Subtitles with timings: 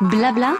[0.00, 0.56] Blabla.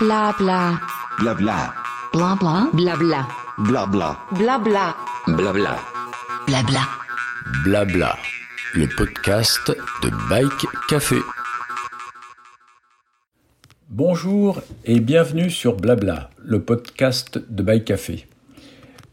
[0.00, 0.80] Blabla.
[1.20, 1.72] Blabla.
[2.12, 2.68] Blabla.
[2.72, 3.28] Blabla.
[3.58, 4.18] Blabla.
[4.32, 4.96] Blabla.
[5.28, 5.78] Blabla.
[6.48, 6.80] Blabla.
[7.62, 8.16] Blabla.
[8.74, 9.70] Le podcast
[10.02, 11.18] de Bike Café.
[13.88, 18.26] Bonjour et bienvenue sur Blabla, le podcast de Bike Café.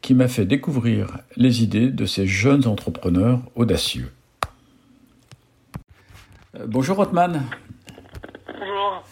[0.00, 4.12] qui m'a fait découvrir les idées de ces jeunes entrepreneurs audacieux.
[6.54, 7.42] Euh, bonjour Hotman.
[8.46, 9.04] Bonjour.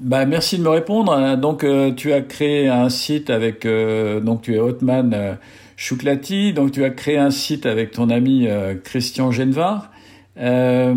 [0.00, 1.36] Bah, merci de me répondre.
[1.36, 5.38] Donc euh, tu as créé un site avec euh, donc tu es Hotman
[5.82, 9.90] Chouklati, donc tu as créé un site avec ton ami euh, Christian Genevard.
[10.38, 10.94] Euh,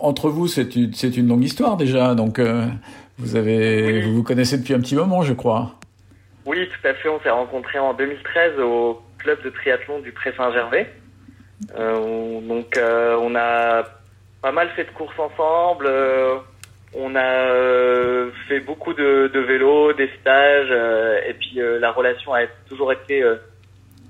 [0.00, 2.66] entre vous, c'est une, longue histoire déjà, donc euh,
[3.18, 4.02] vous avez, Oui.
[4.02, 5.76] vous vous connaissez depuis un petit moment, je crois.
[6.44, 7.08] Oui, tout à fait.
[7.08, 10.92] On s'est rencontrés en 2013 au club de triathlon du Pré Saint-Gervais.
[11.78, 13.84] On- donc, on a
[14.42, 15.88] pas mal fait de courses ensemble.
[16.96, 20.72] on a fait beaucoup de, de vélo, des stages,
[21.28, 23.22] et puis la relation a toujours été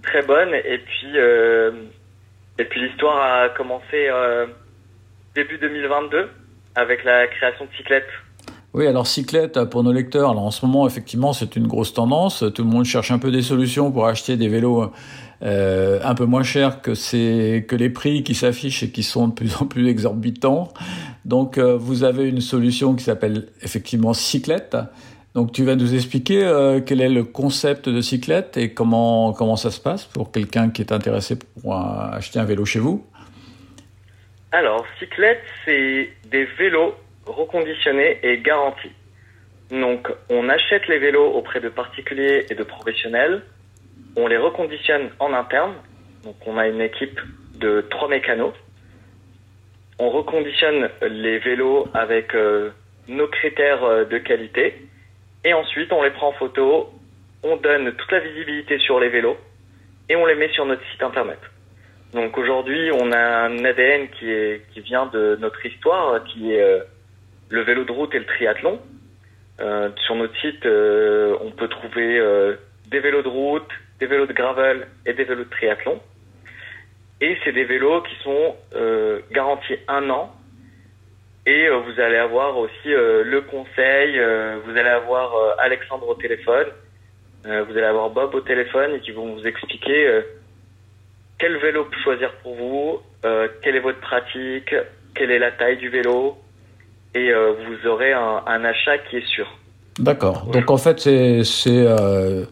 [0.04, 0.54] très bonne.
[0.54, 1.72] Et puis, euh,
[2.58, 4.46] et puis l'histoire a commencé euh,
[5.34, 6.28] début 2022
[6.74, 8.08] avec la création de Cyclette.
[8.72, 10.30] Oui, alors cyclette pour nos lecteurs.
[10.30, 12.44] Alors en ce moment, effectivement, c'est une grosse tendance.
[12.54, 14.90] Tout le monde cherche un peu des solutions pour acheter des vélos
[15.42, 19.28] euh, un peu moins chers que c'est que les prix qui s'affichent et qui sont
[19.28, 20.68] de plus en plus exorbitants.
[21.24, 24.76] Donc vous avez une solution qui s'appelle effectivement cyclette.
[25.34, 29.56] Donc tu vas nous expliquer euh, quel est le concept de cyclette et comment comment
[29.56, 33.04] ça se passe pour quelqu'un qui est intéressé pour acheter un vélo chez vous?
[34.52, 36.94] Alors, cyclette, c'est des vélos
[37.26, 38.92] reconditionnés et garantis.
[39.68, 43.42] Donc, on achète les vélos auprès de particuliers et de professionnels.
[44.16, 45.74] On les reconditionne en interne.
[46.22, 47.20] Donc, on a une équipe
[47.58, 48.54] de trois mécanos.
[49.98, 52.70] On reconditionne les vélos avec euh,
[53.08, 54.86] nos critères euh, de qualité.
[55.44, 56.90] Et ensuite, on les prend en photo.
[57.42, 59.36] On donne toute la visibilité sur les vélos.
[60.08, 61.38] Et on les met sur notre site internet.
[62.14, 66.80] Donc aujourd'hui, on a un ADN qui, vient de notre histoire, qui est euh,
[67.48, 68.80] le vélo de route et le triathlon.
[69.60, 72.20] Euh, sur notre site, euh, on peut trouver
[72.88, 73.68] des vélos de route,
[73.98, 76.00] des vélos de gravel et des vélos de triathlon.
[77.20, 78.54] Et c'est des vélos qui sont
[79.32, 80.32] garantis un an.
[81.46, 86.14] Et euh, vous allez avoir aussi euh, le conseil, euh, vous allez avoir Alexandre au
[86.14, 86.66] téléphone,
[87.44, 90.22] vous allez avoir Bob au téléphone et qui vont vous expliquer
[91.38, 93.00] quel vélo choisir pour vous,
[93.62, 94.74] quelle est votre pratique,
[95.14, 96.38] quelle est la taille du vélo,
[97.14, 99.46] et vous aurez un, un achat qui est sûr.
[99.98, 100.46] D'accord.
[100.52, 102.44] Donc en fait, c'est c'est euh,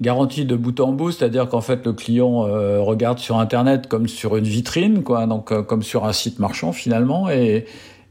[0.00, 4.08] garanti de bout en bout, c'est-à-dire qu'en fait le client euh, regarde sur Internet comme
[4.08, 7.66] sur une vitrine, quoi, donc euh, comme sur un site marchand finalement, et,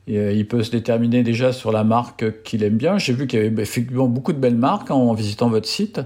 [0.09, 2.97] euh, il peut se déterminer déjà sur la marque qu'il aime bien.
[2.97, 6.01] J'ai vu qu'il y avait effectivement beaucoup de belles marques en visitant votre site,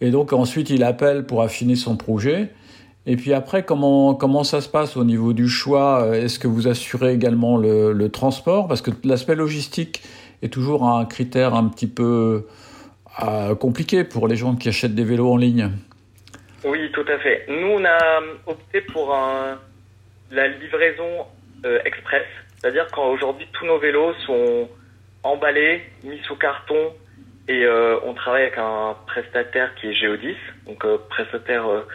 [0.00, 2.50] et donc ensuite il appelle pour affiner son projet.
[3.06, 6.02] Et puis après, comment, comment ça se passe au niveau du choix?
[6.02, 8.68] Euh, Est-ce que vous assurez également le, transport?
[8.68, 10.02] Parce que l'aspect logistique
[10.42, 12.46] est toujours un critère un petit peu
[13.22, 15.70] euh, compliqué pour les gens qui achètent des vélos en ligne.
[16.64, 17.46] Oui, tout à fait.
[17.48, 19.16] Nous, on a opté pour
[20.30, 21.24] la livraison
[21.84, 22.26] express,
[22.60, 24.68] c'est-à-dire qu'aujourd'hui tous nos vélos sont
[25.22, 26.92] emballés, mis sous carton,
[27.48, 31.86] et euh, on travaille avec un prestataire qui est Geodis, donc euh, prestataire euh,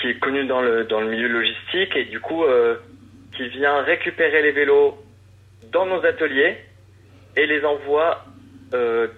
[0.00, 2.44] qui est connu dans le dans le milieu logistique et du coup
[3.36, 4.98] qui vient récupérer les vélos
[5.72, 6.56] dans nos ateliers
[7.36, 8.24] et les envoie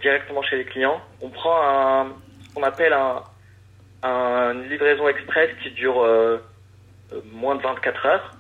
[0.01, 1.01] directement chez les clients.
[1.21, 2.07] On prend un
[2.49, 3.23] ce qu'on appelle un,
[4.03, 6.05] un une livraison express qui dure
[7.33, 8.32] moins de 24 heures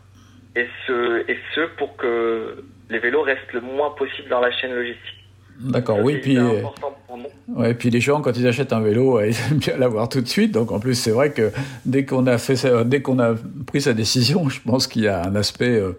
[0.56, 4.74] et ce et ce pour que les vélos restent le moins possible dans la chaîne
[4.74, 5.18] logistique.
[5.60, 7.26] D'accord, oui, puis, hyper important pour nous.
[7.60, 10.26] ouais, puis les gens, quand ils achètent un vélo, ils aiment bien l'avoir tout de
[10.26, 10.50] suite.
[10.52, 11.50] Donc en plus, c'est vrai que
[11.86, 13.34] dès qu'on a, fait ça- dès qu'on a
[13.66, 15.92] pris sa décision, je pense qu'il y a un aspect euh,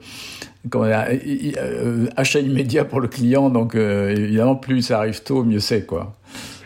[0.70, 1.06] comment dire,
[1.58, 3.50] euh, achat immédiat pour le client.
[3.50, 5.86] Donc euh, évidemment, plus ça arrive tôt, mieux c'est.
[5.86, 6.14] quoi.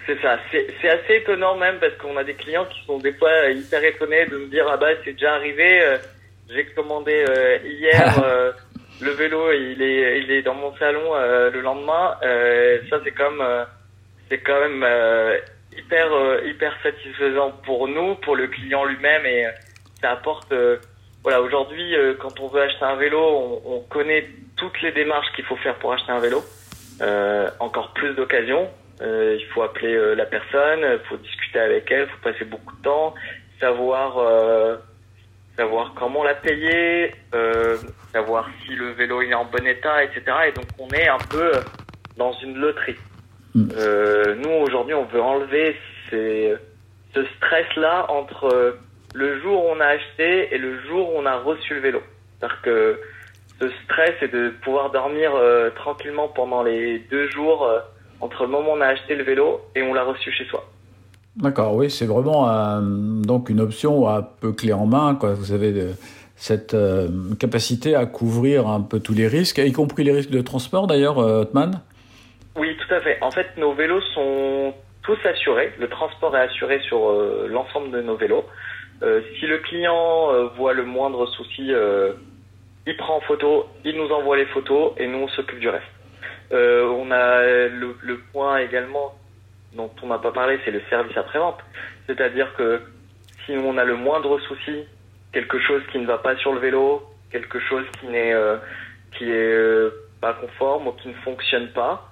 [0.07, 3.11] C'est ça, c'est c'est assez étonnant même parce qu'on a des clients qui sont des
[3.13, 5.97] fois hyper étonnés de me dire ah bah c'est déjà arrivé, euh,
[6.49, 8.51] j'ai commandé euh, hier, euh,
[9.01, 13.11] le vélo il est il est dans mon salon euh, le lendemain, euh, ça c'est
[13.11, 13.43] comme
[14.29, 15.37] c'est quand même euh,
[15.77, 16.09] hyper
[16.45, 19.45] hyper satisfaisant pour nous, pour le client lui-même et
[20.01, 20.77] ça apporte euh,
[21.23, 25.31] voilà aujourd'hui euh, quand on veut acheter un vélo, on, on connaît toutes les démarches
[25.35, 26.43] qu'il faut faire pour acheter un vélo,
[27.01, 28.69] euh, encore plus d'occasions.
[29.01, 32.45] Euh, il faut appeler euh, la personne, il faut discuter avec elle, il faut passer
[32.45, 33.13] beaucoup de temps,
[33.59, 34.77] savoir euh,
[35.57, 37.77] savoir comment la payer, euh,
[38.13, 40.21] savoir si le vélo il est en bon état, etc.
[40.47, 41.51] Et donc on est un peu
[42.15, 42.95] dans une loterie.
[43.55, 43.69] Mm.
[43.75, 45.75] Euh, nous aujourd'hui on veut enlever
[46.09, 46.55] ces,
[47.13, 48.77] ce stress-là entre
[49.13, 52.01] le jour où on a acheté et le jour où on a reçu le vélo.
[52.39, 52.99] C'est-à-dire que
[53.59, 57.79] ce stress est de pouvoir dormir euh, tranquillement pendant les deux jours euh,
[58.21, 60.69] entre le moment où on a acheté le vélo et on l'a reçu chez soi.
[61.37, 65.17] D'accord, oui, c'est vraiment euh, donc une option un peu clé en main.
[65.21, 65.91] Vous avez de-
[66.39, 67.07] cette euh,
[67.39, 71.17] capacité à couvrir un peu tous les risques, y compris les risques de transport d'ailleurs,
[71.19, 71.81] euh, Hotman
[72.55, 73.17] Oui, tout à fait.
[73.21, 74.73] En fait, nos vélos sont
[75.03, 75.73] tous assurés.
[75.79, 78.45] Le transport est assuré sur euh, l'ensemble de nos vélos.
[79.03, 82.13] Euh, si le client euh, voit le moindre souci, euh,
[82.85, 85.83] il prend en photo, il nous envoie les photos et nous on s'occupe du reste.
[86.51, 89.13] Euh, on a le point également
[89.73, 91.59] dont on n'a pas parlé, c'est le service après-vente.
[92.07, 92.81] C'est-à-dire que
[93.45, 94.83] si on a le moindre souci,
[95.33, 98.57] quelque chose qui ne va pas sur le vélo, quelque chose qui n'est euh,
[99.17, 99.89] qui est euh,
[100.21, 102.09] pas conforme ou qui ne fonctionne pas,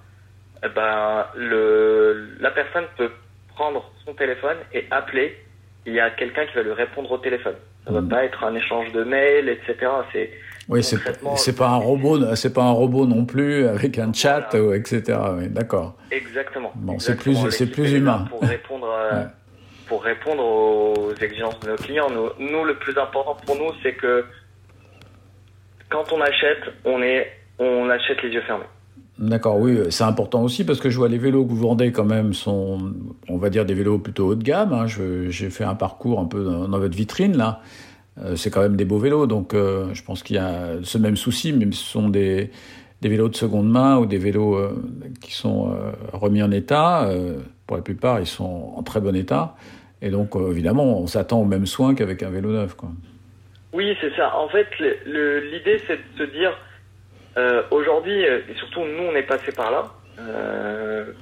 [0.63, 3.11] eh ben le la personne peut
[3.55, 5.37] prendre son téléphone et appeler.
[5.85, 7.55] Il y a quelqu'un qui va lui répondre au téléphone.
[7.85, 8.09] Ça va Mhm.
[8.09, 9.91] pas être un échange de mails, etc.
[10.11, 10.31] C'est
[10.67, 14.65] Oui, c'est pas un robot, c'est pas un robot non plus avec un chat, Voilà.
[14.65, 15.03] ou etc.
[15.37, 15.95] Oui, d'accord.
[16.11, 16.71] exactement.
[16.75, 18.25] Bon, c'est plus- c'est plus humain.
[18.29, 19.25] pour répondre à- Ouais.
[19.87, 22.07] pour répondre aux exigences de nos clients.
[22.09, 24.25] Nous, nous, le plus important pour nous, c'est que
[25.89, 27.27] quand on achète, on est
[27.59, 28.65] on achète les yeux fermés.
[29.17, 32.03] D'accord, oui, c'est important aussi parce que je vois les vélos que vous vendez quand
[32.03, 32.91] même sont,
[33.29, 34.73] on va dire, des vélos plutôt haut de gamme.
[34.73, 34.87] hein.
[34.87, 37.61] J'ai fait un parcours un peu dans, dans votre vitrine là.
[38.23, 40.97] Euh, c'est quand même des beaux vélos, donc euh, je pense qu'il y a ce
[40.97, 42.49] même souci, mais ce sont des,
[43.01, 44.71] des vélos de seconde main ou des vélos euh,
[45.21, 45.75] qui sont
[46.13, 47.09] remis en état.
[47.67, 49.55] Pour la plupart, ils sont en très bon état.
[50.01, 52.75] Et donc, évidemment, on s'attend aux mêmes soins qu'avec un vélo neuf.
[52.75, 52.89] Quoi.
[53.73, 54.35] Oui, c'est ça.
[54.37, 56.55] En fait, l'idée, c'est de se dire,
[57.71, 59.85] aujourd'hui, et surtout nous, on est passé par là.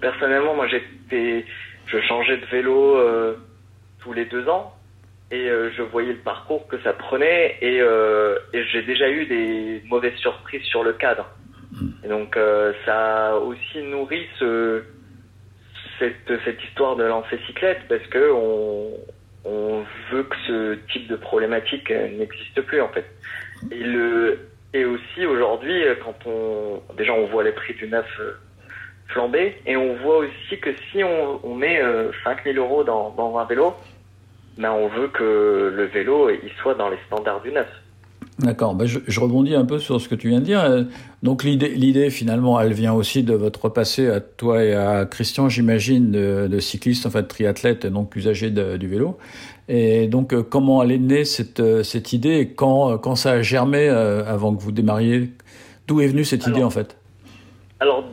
[0.01, 1.45] Personnellement, moi, j'étais,
[1.87, 2.97] je changeais de vélo
[3.99, 4.73] tous les deux ans,
[5.31, 9.25] et euh, je voyais le parcours que ça prenait, et, euh, et j'ai déjà eu
[9.25, 11.27] des mauvaises surprises sur le cadre.
[12.03, 14.83] Et donc, euh, ça a aussi nourri ce,
[15.99, 18.91] cette, cette histoire de lancer cyclette, parce que on,
[19.45, 23.05] on veut que ce type de problématique n'existe plus en fait.
[23.71, 24.39] Et le
[24.75, 28.07] et aussi aujourd'hui quand on déjà on voit les prix du neuf
[29.07, 33.37] flamber et on voit aussi que si on, on met euh, 5000 euros dans, dans
[33.37, 33.75] un vélo,
[34.57, 37.67] ben on veut que le vélo il soit dans les standards du neuf.
[38.39, 40.85] D'accord, ben je, je, rebondis un peu sur ce que tu viens de dire.
[41.21, 46.11] Donc l'idée, finalement, elle vient aussi de votre passé à toi et à Christian, j'imagine,
[46.11, 49.19] de, de cycliste, en fait, triathlète, donc usager de, du vélo.
[49.69, 53.87] Et donc, comment elle est née cette, cette idée et quand, quand ça a germé
[53.87, 55.29] euh, avant que vous démarriez?
[55.87, 56.97] D'où est venue cette alors, idée en fait?
[57.79, 58.03] Alors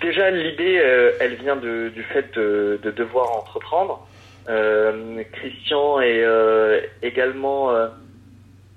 [0.00, 4.06] déjà, l'idée, euh, elle vient de, du fait de, de devoir entreprendre.
[4.48, 7.74] Euh, Christian est euh, également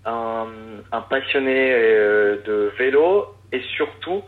[0.05, 0.47] un,
[0.91, 4.23] un, passionné euh, de vélo et surtout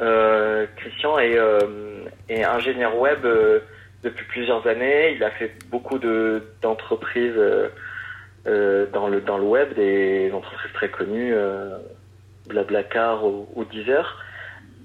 [0.00, 3.26] euh, Christian est, euh, est ingénieur web
[4.02, 5.12] depuis plusieurs années.
[5.14, 7.68] Il a fait beaucoup de d'entreprises euh,
[8.46, 11.78] euh, dans le dans le web, des entreprises très connues, euh,
[12.48, 14.24] Blablacar ou, ou Deezer.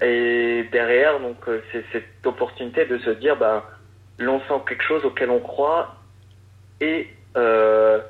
[0.02, 3.64] Et derrière, donc, euh, c'est cette opportunité de se dire, bah,
[4.18, 5.96] lançons quelque chose auquel on croit
[6.80, 8.00] et euh,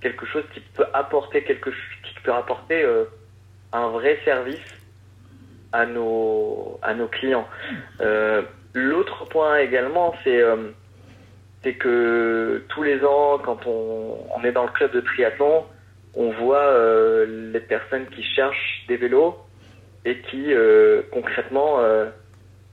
[0.00, 3.04] quelque chose qui peut apporter quelque qui peut apporter euh,
[3.72, 4.58] un vrai service
[5.72, 7.48] à nos à nos clients.
[8.00, 8.42] Euh,
[8.74, 10.42] L'autre point également, c'est
[11.62, 15.66] c'est que tous les ans, quand on, on est dans le club de triathlon,
[16.14, 16.72] on voit
[17.26, 19.36] les personnes qui cherchent des vélos
[20.06, 20.54] et qui
[21.12, 21.80] concrètement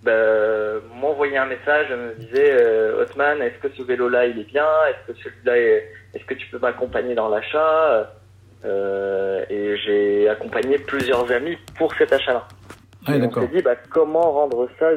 [0.03, 4.65] bah, m'envoyaient un message, me disaient euh, Hotman, est-ce que ce vélo-là il est bien?
[4.89, 8.11] Est-ce que celui-là, est- est-ce que tu peux m'accompagner dans l'achat?
[8.65, 12.45] Euh, Et j'ai accompagné plusieurs amis pour cet achat-là.
[13.07, 14.89] Ah, Et on s'est dit bah, comment rendre ça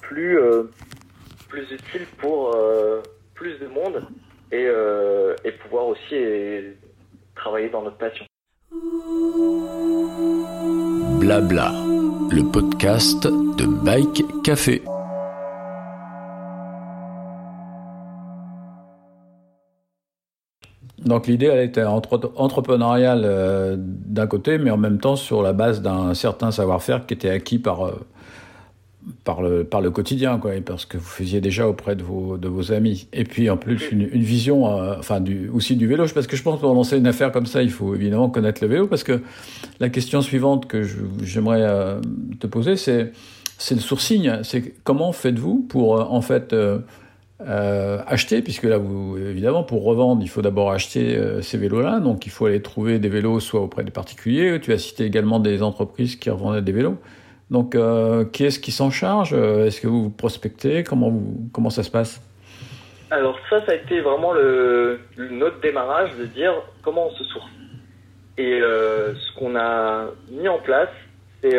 [0.00, 0.64] plus euh,
[1.48, 3.00] plus utile pour euh,
[3.34, 4.02] plus de monde
[4.52, 6.72] et, euh, et pouvoir aussi euh,
[7.34, 8.24] travailler dans notre passion.
[11.20, 11.72] Blabla,
[12.36, 14.82] le podcast de Bike Café.
[21.02, 25.54] Donc l'idée, elle était entre- entrepreneuriale euh, d'un côté, mais en même temps sur la
[25.54, 28.06] base d'un certain savoir-faire qui était acquis par, euh,
[29.24, 32.36] par, le, par le quotidien, quoi, et parce que vous faisiez déjà auprès de vos,
[32.38, 33.08] de vos amis.
[33.12, 36.36] Et puis en plus, une, une vision euh, enfin, du, aussi du vélo, parce que
[36.36, 38.86] je pense que pour lancer une affaire comme ça, il faut évidemment connaître le vélo,
[38.86, 39.22] parce que
[39.80, 40.82] la question suivante que
[41.22, 42.00] j'aimerais euh,
[42.40, 43.12] te poser, c'est
[43.58, 44.30] c'est le sourcing.
[44.42, 46.54] C'est comment faites-vous pour, euh, en fait...
[48.06, 52.00] acheter, puisque là, vous, évidemment, pour revendre, il faut d'abord acheter ces vélos-là.
[52.00, 54.58] Donc, il faut aller trouver des vélos soit auprès des particuliers.
[54.60, 56.96] Tu as cité également des entreprises qui revendaient des vélos.
[57.50, 59.32] Donc, euh, qui est-ce qui s'en charge?
[59.32, 60.82] Euh, Est-ce que vous prospectez?
[60.82, 62.20] Comment, vous, comment ça se passe?
[63.10, 67.50] Alors ça, ça a été vraiment le, notre démarrage de dire comment on se source.
[68.36, 70.90] Et euh, ce qu'on a mis en place,
[71.40, 71.56] c'est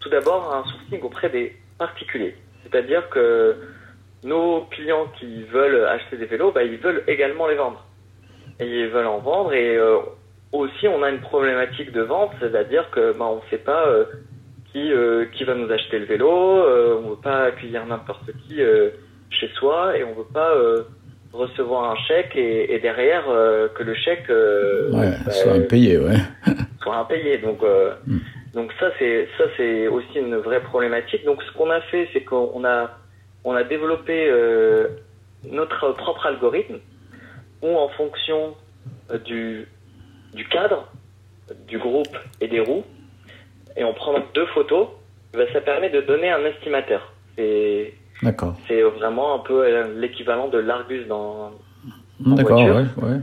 [0.00, 2.36] tout d'abord un sourcing auprès des particuliers.
[2.62, 3.56] C'est-à-dire que
[4.24, 7.84] nos clients qui veulent acheter des vélos, bah, ils veulent également les vendre.
[8.60, 9.78] Et ils veulent en vendre et
[10.52, 13.86] aussi on a une problématique de vente, c'est-à-dire que bah, ne sait pas
[14.72, 18.30] qui, euh, qui va nous acheter le vélo, euh, on ne veut pas accueillir n'importe
[18.46, 18.90] qui euh,
[19.30, 20.82] chez soi et on veut pas euh,
[21.32, 25.98] recevoir un chèque et, et derrière euh, que le chèque euh, Ouais, bah, soit payé,
[25.98, 26.16] ouais.
[26.82, 27.38] soit impayé.
[27.38, 28.18] Donc euh, Mm.
[28.54, 31.24] donc ça c'est ça c'est aussi une vraie problématique.
[31.24, 32.90] Donc ce qu'on a fait c'est qu'on a
[33.44, 34.88] on a développé euh,
[35.44, 36.78] notre propre algorithme
[37.62, 38.54] où en fonction
[39.24, 39.66] du
[40.34, 40.88] du cadre
[41.68, 42.84] du groupe et des roues
[43.76, 44.88] et en prenant deux photos,
[45.32, 47.12] bah, ça permet de donner un estimateur.
[47.36, 48.54] C'est D'accord.
[48.68, 51.52] c'est vraiment un peu euh, l'équivalent de l'Argus dans
[52.20, 52.76] D'accord, voiture.
[52.76, 53.20] ouais, ouais.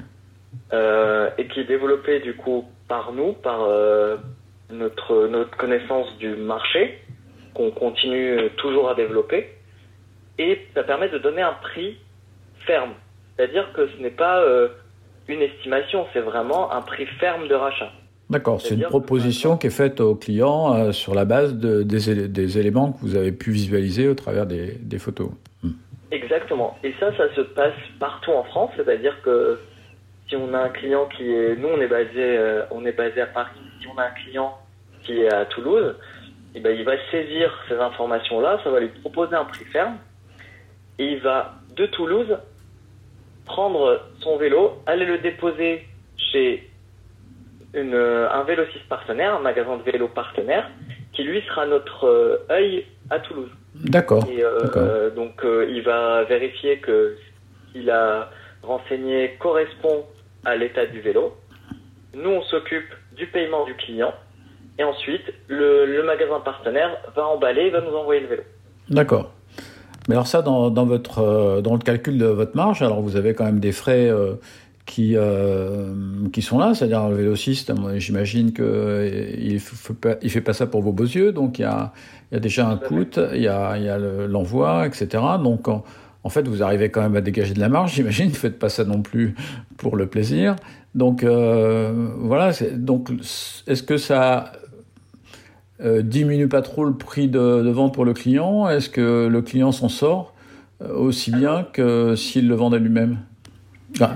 [0.73, 4.17] euh, et qui est développé du coup par nous, par euh,
[4.71, 6.99] notre notre connaissance du marché
[7.53, 9.49] qu'on continue toujours à développer
[10.39, 11.97] et ça permet de donner un prix
[12.65, 12.93] ferme.
[13.35, 14.69] C'est-à-dire que ce n'est pas euh,
[15.27, 17.91] une estimation, c'est vraiment un prix ferme de rachat.
[18.29, 22.11] D'accord, c'est une proposition qui est faite aux clients euh, sur la base de, des,
[22.11, 25.31] élé- des éléments que vous avez pu visualiser au travers des, des photos.
[26.11, 26.77] Exactement.
[26.83, 28.69] Et ça, ça se passe partout en France.
[28.75, 29.59] C'est-à-dire que
[30.27, 33.21] si on a un client qui est, nous, on est basé, euh, on est basé
[33.21, 33.59] à Paris.
[33.81, 34.55] Si on a un client
[35.03, 35.95] qui est à Toulouse,
[36.53, 38.59] eh ben, il va saisir ces informations-là.
[38.63, 39.97] Ça va lui proposer un prix ferme.
[40.99, 42.37] Et il va de Toulouse
[43.45, 45.85] prendre son vélo, aller le déposer
[46.31, 46.68] chez
[47.73, 50.69] une, euh, un vélociste partenaire, un magasin de vélo partenaire,
[51.13, 53.49] qui lui sera notre euh, œil à Toulouse.
[53.75, 54.25] D'accord.
[54.29, 57.15] Euh, donc il va vérifier que
[57.67, 58.29] ce qu'il a
[58.63, 60.05] renseigné correspond
[60.45, 61.35] à l'état du vélo.
[62.13, 64.13] Nous, on s'occupe du paiement du client.
[64.77, 68.43] Et ensuite, le, le magasin partenaire va emballer et va nous envoyer le vélo.
[68.89, 69.31] D'accord.
[70.07, 73.33] Mais alors ça, dans, dans, votre, dans le calcul de votre marge, alors vous avez
[73.35, 74.35] quand même des frais euh,
[74.89, 75.93] qui, euh,
[76.33, 78.63] qui sont là, c'est-à-dire le vélociste, j'imagine qu'il
[79.53, 81.93] ne fait, pas- il fait pas ça pour vos beaux yeux, donc il y a,
[82.31, 83.05] il y a déjà un coût,
[83.35, 85.23] il y a, il y a le- l'envoi, etc.
[85.43, 85.83] Donc en,
[86.23, 88.57] en fait, vous arrivez quand même à dégager de la marge, j'imagine, vous ne faites
[88.57, 89.35] pas ça non plus
[89.77, 90.55] pour le plaisir.
[90.95, 93.09] Donc euh, voilà, c'est- donc
[93.67, 94.53] est-ce que ça
[95.81, 98.67] euh, diminue pas trop le prix de, de vente pour le client?
[98.67, 100.33] Est-ce que le client s'en sort
[100.81, 103.19] euh, aussi bien que s'il le vendait lui-même?
[103.99, 104.15] Ah,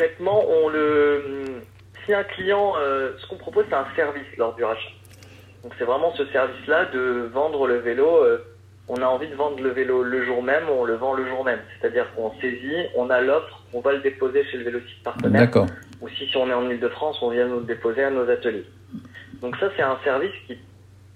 [0.00, 1.62] concrètement, on le,
[2.04, 4.88] si un client, euh, ce qu'on propose, c'est un service lors du rachat.
[5.62, 8.06] Donc c'est vraiment ce service-là de vendre le vélo.
[8.06, 8.38] euh,
[8.88, 11.44] on a envie de vendre le vélo le jour même, on le vend le jour
[11.44, 11.60] même.
[11.78, 15.42] C'est-à-dire qu'on saisit, on a l'offre, on va le déposer chez le vélociste partenaire.
[15.42, 15.66] D'accord.
[16.00, 18.64] Ou si, si on est en Ile-de-France, on vient nous le déposer à nos ateliers.
[19.42, 20.56] Donc ça, c'est un service qui,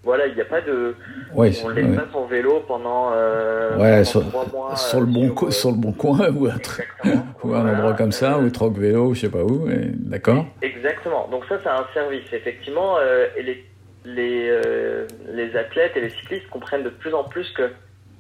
[0.05, 0.95] voilà, il n'y a pas de,
[1.35, 1.97] Oui, on laisse ouais.
[1.97, 4.77] pas son vélo pendant, euh, Ouais, pendant sur, trois mois.
[4.77, 6.89] sur le euh, bon, sur, euh, sur le bon coin ou un, truc-
[7.43, 9.67] ou un endroit comme ça, Euh, ou troc vélo, je sais pas où.
[9.69, 10.47] D'accord.
[10.63, 11.29] Exactement.
[11.31, 12.25] Donc ça, c'est un service.
[12.33, 13.65] Effectivement, euh, et les,
[14.05, 17.71] les, euh, les athlètes et les cyclistes comprennent de plus en plus que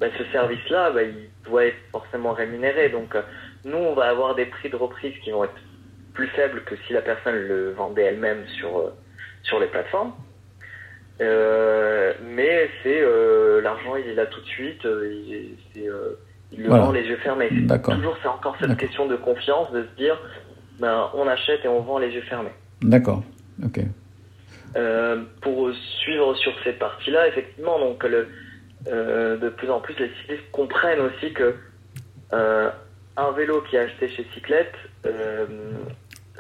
[0.00, 2.88] bah, ce service-là, bah, il doit être forcément rémunéré.
[2.88, 3.22] Donc euh,
[3.64, 5.52] nous, on va avoir des prix de reprise qui vont être
[6.14, 8.94] plus faibles que si la personne le vendait elle-même sur, euh,
[9.42, 10.12] sur les plateformes.
[11.20, 14.84] Euh, mais c'est euh, l'argent, il est là tout de suite.
[14.84, 15.86] euh, il, c'est,
[16.52, 16.84] il le Voilà.
[16.84, 17.48] vend les yeux fermés.
[17.50, 17.94] D'accord.
[17.94, 18.80] Toujours, c'est encore cette D'accord.
[18.80, 20.18] question de confiance, de se dire,
[20.80, 22.52] ben, on achète et on vend les yeux fermés.
[22.82, 23.22] D'accord.
[23.64, 23.80] Ok.
[24.76, 28.28] Euh, pour suivre sur cette partie-là, effectivement, donc le,
[28.88, 31.54] euh, de plus en plus les cyclistes comprennent aussi que
[32.32, 32.70] euh,
[33.16, 34.74] un vélo qui est acheté chez Cyclette,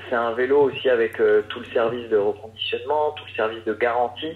[0.08, 1.12] c'est un vélo aussi avec
[1.48, 4.32] tout le service de reconditionnement, tout le service de garantie,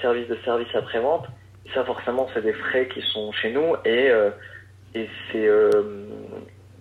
[0.00, 1.26] service de service après-vente.
[1.74, 4.30] Ça, forcément, c'est des frais qui sont chez nous et, euh,
[5.34, 6.04] euh,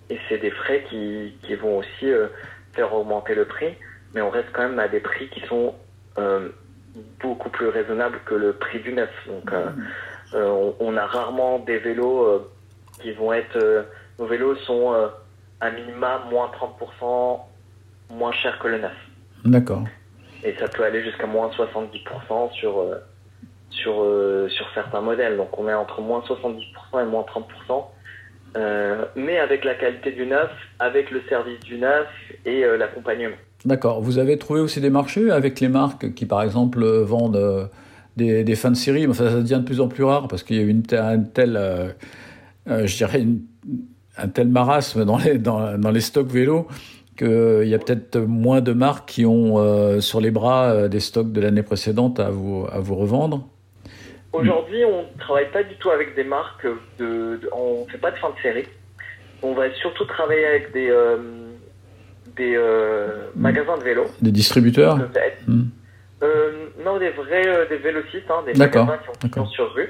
[0.09, 2.27] et c'est des frais qui, qui vont aussi euh,
[2.73, 3.75] faire augmenter le prix,
[4.13, 5.75] mais on reste quand même à des prix qui sont
[7.21, 9.09] beaucoup plus raisonnable que le prix du neuf.
[9.25, 9.49] Donc,
[10.33, 12.49] on, on a rarement des vélos
[12.99, 13.85] qui vont être.
[14.19, 14.93] nos vélos sont
[15.61, 17.39] à minima moins 30%
[18.11, 18.95] moins cher que le neuf.
[19.45, 19.83] D'accord.
[20.43, 22.95] Et ça peut aller jusqu'à moins 70% sur, euh,
[23.69, 25.37] sur, euh, sur certains modèles.
[25.37, 27.85] Donc, on est entre moins 70% et moins 30%.
[28.57, 32.07] Euh, mais avec la qualité du neuf, avec le service du neuf
[32.45, 33.37] et l'accompagnement.
[33.63, 34.01] D'accord.
[34.01, 37.69] Vous avez trouvé aussi des marchés avec les marques qui, par exemple, vendent
[38.17, 39.07] des, des fins de série.
[39.07, 41.93] Enfin, ça devient de plus en plus rare parce qu'il y a une un tel,
[42.65, 43.23] je dirais,
[44.17, 46.67] un tel marasme dans les, dans les stocks vélos
[47.21, 50.99] qu'il y a peut-être moins de marques qui ont euh, sur les bras euh, des
[50.99, 53.47] stocks de l'année précédente à vous, à vous revendre.
[54.33, 56.65] Aujourd'hui, on ne travaille pas du tout avec des marques,
[56.99, 58.65] de, de- on fait pas de fin de série.
[59.43, 61.17] On va surtout travailler avec des, euh,
[62.37, 64.05] des euh, magasins de vélo.
[64.21, 64.97] Des distributeurs
[65.47, 65.63] Hmm.
[66.23, 68.99] Euh, non, des vrais euh, des vélocistes, hein, des magasins
[69.31, 69.89] qui ont sur rue.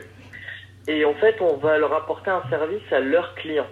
[0.88, 3.68] Et en fait, on va leur apporter un service à leurs clients.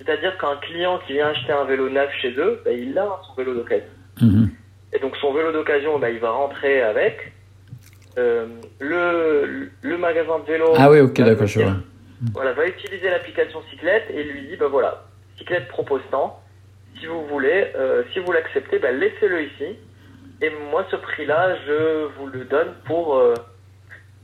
[0.00, 3.34] C'est-à-dire qu'un client qui vient acheter un vélo neuf chez eux, bah, il a son
[3.34, 3.86] vélo d'occasion.
[4.22, 4.50] Mhm.
[4.94, 7.32] Et donc son vélo d'occasion, bah, il va rentrer avec.
[8.18, 8.46] Euh,
[8.80, 10.72] le, le magasin de vélo.
[10.76, 11.74] Ah oui, ok, va d'accord, je vois.
[12.32, 15.04] Voilà, va utiliser l'application Cyclette et lui dit, bah voilà,
[15.38, 16.42] Cyclette propose tant.
[16.98, 19.76] Si vous voulez, euh, si vous l'acceptez, bah, laissez-le ici.
[20.42, 23.34] Et moi, ce prix-là, je vous le donne pour, euh,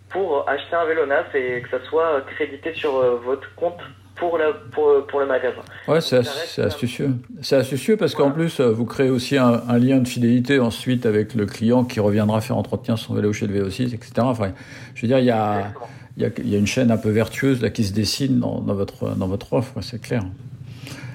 [0.08, 3.80] pour acheter un vélo neuf et que ça soit crédité sur votre compte
[4.16, 5.60] pour, la, pour, pour le magasin.
[5.88, 7.10] Ouais, c'est astucieux.
[7.42, 11.06] C'est astucieux parce qu'en plus, euh, vous créez aussi un, un lien de fidélité ensuite
[11.06, 14.12] avec le client qui reviendra faire entretien son vélo chez le V6, etc.
[14.18, 14.52] Enfin,
[14.94, 15.88] je veux dire, il y a, Exactement.
[16.16, 18.40] il y a, il y a une chaîne un peu vertueuse là, qui se dessine
[18.40, 20.22] dans, dans votre, dans votre offre, c'est clair.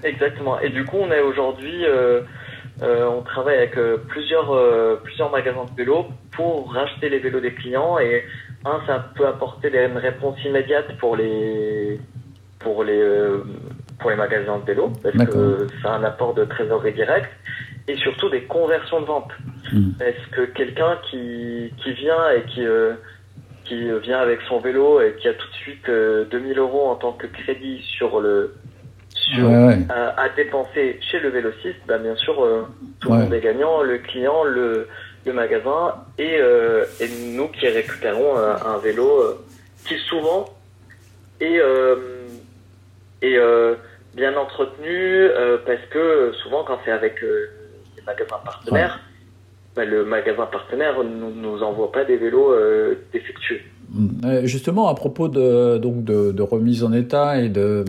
[0.03, 0.59] Exactement.
[0.59, 2.21] Et du coup, on est aujourd'hui, euh,
[2.81, 7.39] euh, on travaille avec euh, plusieurs, euh, plusieurs magasins de vélos pour racheter les vélos
[7.39, 7.99] des clients.
[7.99, 8.23] Et
[8.65, 11.99] un, ça peut apporter une réponse immédiate pour les,
[12.63, 13.43] pour les, euh,
[13.99, 17.29] pour les magasins de vélos, parce que c'est un apport de trésorerie direct.
[17.87, 19.31] Et surtout des conversions de vente.
[19.73, 19.95] Mhm.
[19.97, 22.93] Parce que quelqu'un qui, qui vient et qui, euh,
[23.65, 26.95] qui vient avec son vélo et qui a tout de suite euh, 2000 euros en
[26.95, 28.53] tant que crédit sur le,
[29.15, 29.77] sur, Ouais, ouais.
[29.89, 32.63] à, à dépenser chez le vélociste, bah bien sûr, euh,
[32.99, 33.17] tout Ouais.
[33.17, 34.87] le monde est gagnant, le client, le,
[35.25, 39.37] le magasin et, euh, et nous qui récupérons un, vélo
[39.87, 40.45] qui souvent
[41.39, 41.59] est,
[43.23, 43.75] euh, est euh,
[44.15, 47.45] bien entretenu euh, parce que souvent quand c'est avec euh,
[47.97, 48.99] les magasins partenaires,
[49.75, 53.59] bah, le magasin partenaire ne nous, envoie pas des vélos euh, défectueux.
[54.25, 57.85] Euh, Justement, à propos de, donc de, de remise en état et de,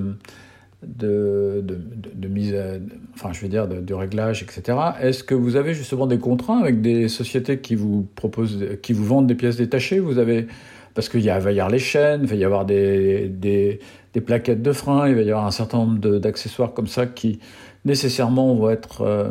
[0.83, 2.75] de, de, de- de mise, à-
[3.15, 4.79] enfin, je veux dire, de, de réglage, etc.
[5.01, 9.05] Est-ce que vous avez justement des contrats avec des sociétés qui vous proposent, qui vous
[9.05, 9.99] vendent des pièces détachées?
[10.01, 10.47] Vous avez,
[10.95, 13.81] parce qu'il va y avoir les chaînes, il va y avoir des, des,
[14.15, 17.41] des plaquettes de frein, il va y avoir un certain nombre d'accessoires comme ça qui
[17.85, 19.31] nécessairement vont être, euh,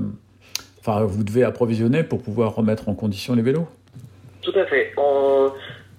[0.80, 3.67] enfin, vous devez approvisionner pour pouvoir remettre en condition les vélos.
[4.41, 4.91] Tout à fait.
[4.97, 5.52] On,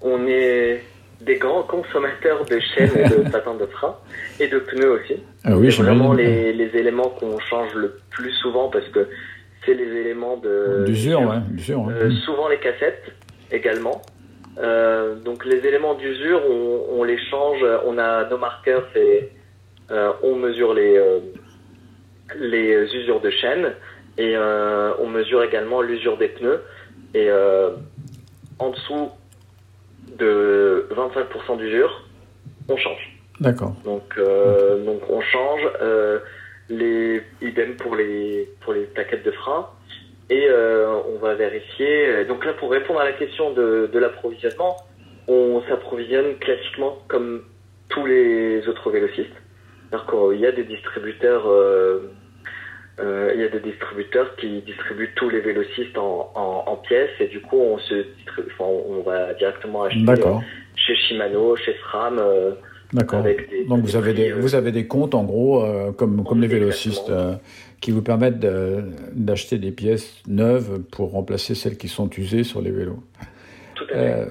[0.02, 0.82] on est
[1.20, 3.96] des grands consommateurs de chaînes et de patins de frein
[4.40, 5.14] et de pneus aussi.
[5.44, 9.08] Ah oui, c'est vraiment les, les éléments qu'on change le plus souvent parce que
[9.64, 11.88] c'est les éléments de D'usure, ouais, d'usure.
[11.88, 13.12] Euh, souvent les cassettes
[13.52, 14.02] également.
[14.58, 17.64] Euh, donc les éléments d'usure, on, on les change.
[17.86, 19.30] On a nos marqueurs, c'est
[19.90, 21.20] euh, on mesure les euh,
[22.38, 23.72] les usures de chaîne
[24.18, 26.62] et on mesure également l'usure des pneus.
[27.14, 27.30] Et
[28.58, 29.10] en dessous
[30.18, 32.08] de 25% d'usure,
[32.68, 33.20] on change.
[33.40, 33.74] D'accord.
[33.84, 35.62] Donc, donc on change
[36.68, 39.68] les idem pour les pour les plaquettes de frein
[40.32, 42.24] et euh, on va vérifier.
[42.30, 44.74] Donc là, pour répondre à la question de, de l'approvisionnement,
[45.28, 47.30] on s'approvisionne classiquement comme
[47.92, 49.38] tous les autres vélocistes.
[50.10, 52.10] Qu'il y a des distributeurs, euh,
[52.98, 57.16] euh, il y a des distributeurs qui distribuent tous les vélocistes en, en, en pièces
[57.20, 60.22] et du coup on se distribue, enfin, on va directement acheter
[60.82, 62.18] chez Shimano, chez SRAM.
[62.18, 62.52] euh,
[62.92, 63.24] D'accord.
[63.68, 66.46] Donc vous avez des, euh, vous avez des comptes en gros euh, comme, comme les
[66.46, 67.34] vélocistes euh,
[67.80, 68.46] qui vous permettent
[69.14, 73.02] d'acheter des pièces neuves pour remplacer celles qui sont usées sur les vélos.
[73.74, 74.28] Tout à fait.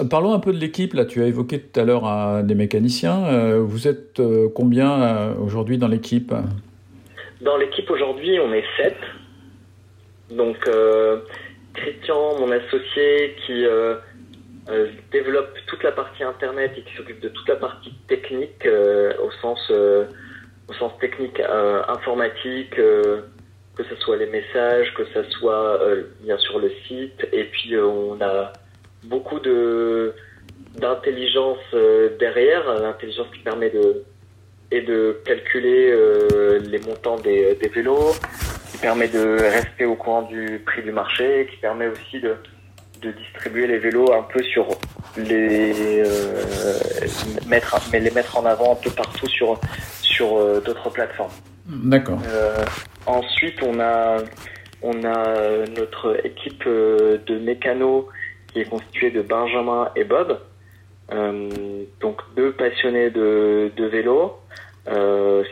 [0.00, 0.94] Euh, parlons un peu de l'équipe.
[0.94, 3.24] Là, tu as évoqué tout à l'heure euh, des mécaniciens.
[3.26, 6.32] Euh, vous êtes euh, combien euh, aujourd'hui dans l'équipe?
[7.40, 8.96] Dans l'équipe aujourd'hui, on est sept.
[10.30, 11.18] Donc euh,
[11.74, 13.64] Christian, mon associé, qui
[14.68, 19.12] euh, développe toute la partie internet et qui s'occupe de toute la partie technique euh,
[19.22, 20.06] au sens euh,
[20.68, 23.20] au sens technique euh, informatique, euh,
[23.76, 25.80] que ce soit les messages, que ce soit
[26.20, 27.28] bien sûr le site.
[27.32, 28.52] Et puis on a
[29.04, 30.14] beaucoup de
[30.74, 31.58] d'intelligence
[32.18, 34.02] derrière, l'intelligence qui permet de
[34.72, 35.94] et de calculer
[36.58, 38.14] les montants des, des vélos,
[38.72, 42.34] qui permet de rester au courant du prix du marché, qui permet aussi de,
[43.06, 44.66] de distribuer les vélos un peu sur
[45.16, 46.74] les euh,
[47.46, 49.60] mettre mais les mettre en avant un peu partout sur
[50.02, 51.32] sur euh, d'autres plateformes.
[51.66, 52.18] D'accord.
[52.28, 52.64] Euh,
[53.06, 54.18] ensuite, on a,
[54.82, 58.04] on a notre équipe de mécanos
[58.52, 60.38] qui est constituée de Benjamin et Bob.
[62.00, 64.38] Donc deux passionnés de, de vélo,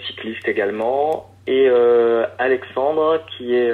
[0.07, 1.69] cyclistes également, et
[2.39, 3.73] Alexandre qui est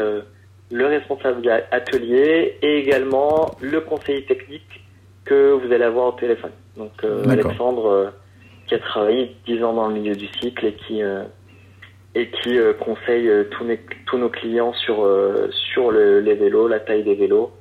[0.71, 4.85] le responsable atelier et également le conseiller technique
[5.25, 6.53] que vous allez avoir au téléphone.
[6.77, 7.25] Donc euh.
[7.29, 8.11] Alexandre euh,
[8.67, 11.23] qui a travaillé 10 ans dans le milieu du cycle et qui euh,
[12.15, 15.07] et qui conseille tous, mes- tous nos clients sur
[15.73, 17.53] sur le- les vélos, la taille des vélos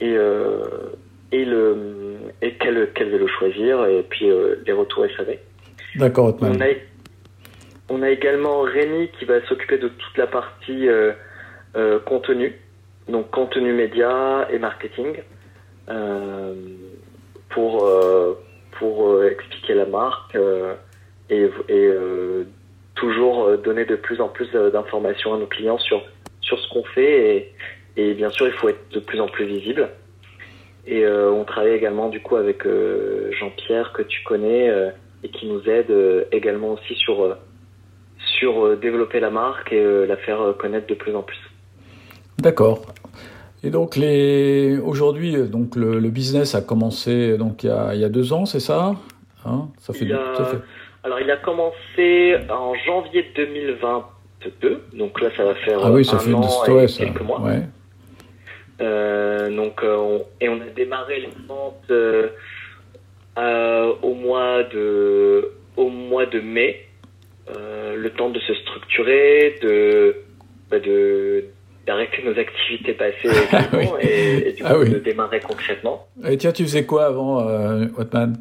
[0.00, 0.14] et
[1.32, 4.26] et le et quel quel vélo choisir et puis
[4.66, 5.38] les retours SAV.
[5.96, 6.36] D'accord.
[6.40, 6.66] On a
[7.88, 10.88] on a également Rémi qui va s'occuper de toute la partie
[11.76, 12.58] euh, contenu,
[13.08, 15.18] donc contenu média et marketing,
[15.90, 16.54] euh,
[17.50, 18.42] pour euh,
[18.78, 20.36] pour expliquer la marque
[21.28, 21.50] et,
[22.94, 26.02] toujours donner de plus en plus d'informations à nos clients sur
[26.40, 27.52] sur ce qu'on fait
[27.96, 29.90] et, bien sûr il faut être de plus en plus visible.
[30.86, 32.66] Et on travaille également du coup avec
[33.32, 34.72] Jean-Pierre que tu connais
[35.22, 37.36] et qui nous aide également aussi sur
[38.38, 41.47] sur développer la marque et la faire connaître de plus en plus.
[42.38, 42.82] D'accord.
[43.64, 47.94] Et donc les aujourd'hui euh, donc le, le business a commencé donc il y a,
[47.94, 48.94] il y a deux ans, c'est ça?
[49.44, 49.68] Hein?
[49.80, 50.58] Ça fait, a- ça fait-
[51.02, 56.16] Alors il a commencé en janvier 2022, donc là ça va faire Ah oui, ça
[56.16, 57.04] un fait une an ouais, et ça.
[57.04, 57.40] quelques mois.
[57.40, 57.62] Ouais.
[58.80, 62.28] Euh, donc euh, on- et on a démarré les ventes euh,
[63.38, 66.84] euh, au mois de au mois de mai,
[67.50, 70.14] Euh, le temps de se structurer, de
[70.70, 71.44] bah, de
[71.88, 73.16] d'arrêter nos activités passées
[73.72, 73.86] oui.
[74.02, 74.90] et, et du coup Ah oui.
[74.90, 76.06] de démarrer concrètement.
[76.28, 78.36] Et tiens, tu faisais quoi avant euh, Otman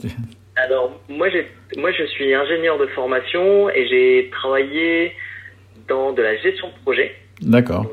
[0.57, 1.27] Alors, moi,
[1.77, 5.13] moi, je suis ingénieur de formation et j'ai travaillé
[5.88, 7.86] dans de la gestion de projet, D'accord.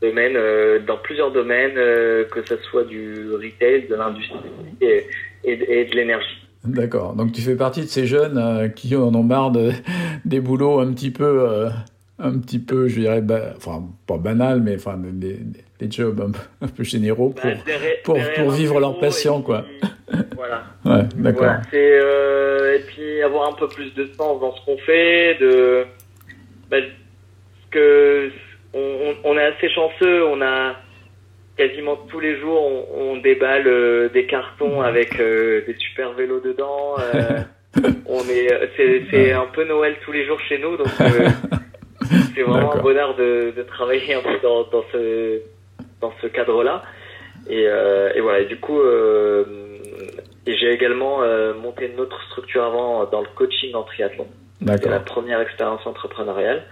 [0.00, 4.38] domaine, euh, dans plusieurs domaines, euh, que ce soit du retail, de l'industrie
[4.80, 5.04] et,
[5.42, 6.36] et, et de l'énergie.
[6.64, 7.14] D'accord.
[7.14, 9.72] Donc tu fais partie de ces jeunes euh, qui en ont marre de,
[10.24, 11.68] des boulots un petit peu, euh,
[12.22, 15.38] un petit peu, je dirais, ba- enfin pas banal, mais enfin des,
[15.90, 17.50] jobs un peu, un peu généraux pour.
[17.50, 19.64] Bah, derrière- pour- derrière pour un vivre leur passion, quoi.
[19.80, 19.90] puis,
[20.36, 20.64] Voilà.
[20.84, 21.42] Ouais, d'accord.
[21.44, 25.84] Voilà, euh, et puis avoir un peu plus de sens dans ce qu'on fait, de
[26.70, 26.78] bah,
[27.70, 28.30] que
[28.74, 30.74] on, on- est assez chanceux, on a
[31.56, 36.40] quasiment tous les jours on, on déballe euh, des cartons avec euh, des super vélos
[36.40, 36.94] dedans.
[38.06, 40.86] on est c'est c'est un peu Noël tous les jours chez nous, donc
[42.34, 42.82] c'est vraiment un D'accord.
[42.82, 45.40] bonheur de, de travailler un peu dans, dans ce
[46.00, 46.82] dans ce cadre-là.
[47.48, 49.44] Et, euh, et voilà, et du coup, euh,
[50.46, 54.26] j'ai également euh, monté une autre structure avant dans le coaching en triathlon.
[54.60, 55.04] C'est la D'accord.
[55.04, 56.64] première expérience entrepreneuriale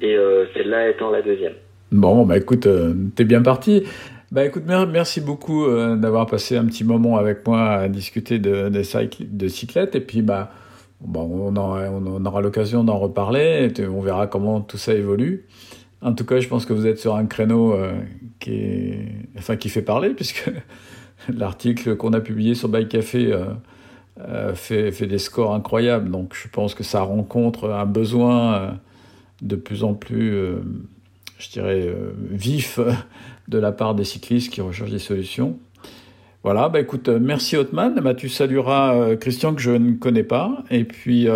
[0.00, 0.16] et
[0.54, 1.54] celle-là étant la deuxième.
[1.90, 2.68] Bon, bah écoute,
[3.16, 3.84] t'es bien parti.
[4.30, 8.82] Bah écoute, merci beaucoup d'avoir passé un petit moment avec moi à discuter de, de,
[9.20, 9.96] de cyclettes.
[9.96, 10.50] Et puis, bah,
[11.00, 13.72] bon, on, on, aura l'occasion d'en reparler.
[13.78, 15.46] Et on verra comment tout ça évolue.
[16.02, 17.92] En tout cas, je pense que vous êtes sur un créneau euh,
[18.40, 18.94] qui,
[19.38, 20.50] enfin, qui fait parler, puisque
[21.32, 23.32] l'article qu'on a publié sur Bike Café
[24.18, 26.10] euh, fait, fait, des scores incroyables.
[26.10, 28.78] Donc, je pense que ça rencontre un besoin
[29.42, 30.60] de plus en plus
[31.38, 32.78] je dirais, euh, vif
[33.48, 35.58] de la part des cyclistes qui recherchent des solutions.
[36.44, 37.98] Voilà, bah écoute, euh, merci Hotman.
[38.00, 40.62] Bah, tu salueras euh, Christian que je ne connais pas.
[40.70, 41.26] Et puis,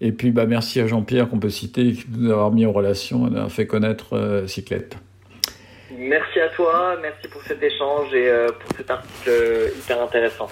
[0.00, 3.32] et puis bah, merci à Jean-Pierre qu'on peut citer, qui nous a mis en relation
[3.32, 4.96] et a fait connaître Cyclette.
[5.96, 9.30] Merci à toi, merci pour cet échange et pour cet article
[9.76, 10.48] hyper intéressant.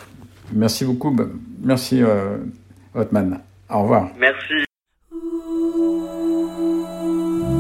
[0.53, 1.25] Merci beaucoup, bah,
[1.63, 2.03] merci
[2.95, 3.41] Hotman.
[3.69, 4.09] Au revoir.
[4.19, 4.65] Merci.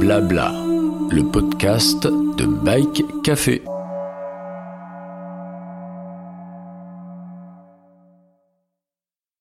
[0.00, 0.52] Blabla
[1.10, 3.62] le podcast de Bike Café.